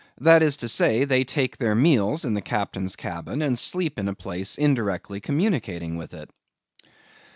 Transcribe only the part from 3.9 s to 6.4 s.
in a place indirectly communicating with it.